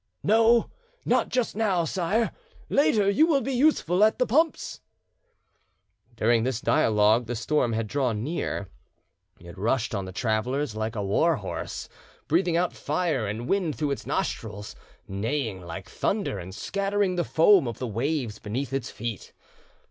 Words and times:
"No, 0.23 0.71
not 1.05 1.29
just 1.29 1.55
now, 1.55 1.83
sire; 1.85 2.31
later 2.69 3.07
you 3.07 3.27
will 3.27 3.41
be 3.41 3.53
useful 3.53 4.03
at 4.03 4.17
the 4.17 4.25
pumps." 4.25 4.81
During 6.15 6.41
this 6.43 6.59
dialogue 6.59 7.27
the 7.27 7.35
storm 7.35 7.73
had 7.73 7.85
drawn 7.85 8.23
near; 8.23 8.67
it 9.39 9.55
rushed 9.55 9.93
on 9.93 10.05
the 10.05 10.11
travellers 10.11 10.75
like 10.75 10.95
a 10.95 11.03
war 11.05 11.35
horse, 11.35 11.87
breathing 12.27 12.57
out 12.57 12.73
fire 12.73 13.27
and 13.27 13.47
wind 13.47 13.75
through 13.75 13.91
its 13.91 14.07
nostrils, 14.07 14.75
neighing 15.07 15.61
like 15.61 15.87
thunder, 15.87 16.39
and 16.39 16.55
scattering 16.55 17.15
the 17.15 17.23
foam 17.23 17.67
of 17.67 17.77
the 17.77 17.85
waves 17.87 18.39
beneath 18.39 18.73
its 18.73 18.89
feet. 18.89 19.33